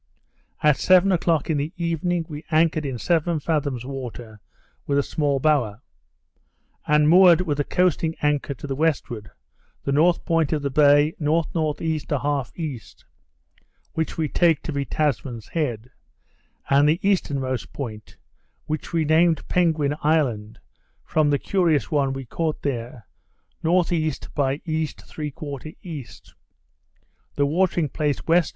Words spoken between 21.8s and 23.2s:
one we caught there)